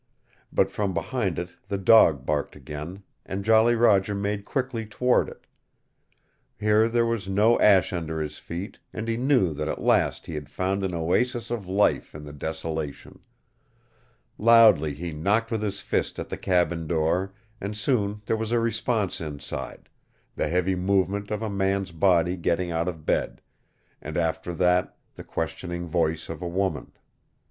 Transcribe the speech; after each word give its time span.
But 0.51 0.71
from 0.71 0.95
behind 0.95 1.37
it 1.37 1.49
the 1.67 1.77
dog 1.77 2.25
barked 2.25 2.55
again, 2.55 3.03
and 3.23 3.45
Jolly 3.45 3.75
Roger 3.75 4.15
made 4.15 4.45
quickly 4.45 4.83
toward 4.87 5.29
it. 5.29 5.45
Here 6.59 6.89
there 6.89 7.05
was 7.05 7.27
no 7.27 7.59
ash 7.59 7.93
under 7.93 8.19
his 8.19 8.39
feet, 8.39 8.79
and 8.91 9.07
he 9.07 9.15
knew 9.15 9.53
that 9.53 9.67
at 9.67 9.79
last 9.79 10.25
he 10.25 10.33
had 10.33 10.49
found 10.49 10.83
an 10.83 10.95
oasis 10.95 11.51
of 11.51 11.67
life 11.67 12.15
in 12.15 12.23
the 12.23 12.33
desolation. 12.33 13.19
Loudly 14.39 14.95
he 14.95 15.13
knocked 15.13 15.51
with 15.51 15.61
his 15.61 15.79
fist 15.81 16.17
at 16.17 16.29
the 16.29 16.35
cabin 16.35 16.87
door 16.87 17.31
and 17.61 17.77
soon 17.77 18.23
there 18.25 18.35
was 18.37 18.51
a 18.51 18.59
response 18.59 19.21
inside, 19.21 19.87
the 20.35 20.47
heavy 20.47 20.73
movement 20.73 21.29
of 21.29 21.43
a 21.43 21.47
man's 21.47 21.91
body 21.91 22.35
getting 22.35 22.71
out 22.71 22.87
of 22.87 23.05
bed, 23.05 23.39
and 24.01 24.17
after 24.17 24.51
that 24.55 24.97
the 25.13 25.23
questioning 25.23 25.85
voice 25.85 26.27
of 26.27 26.41
a 26.41 26.47
woman. 26.47 26.91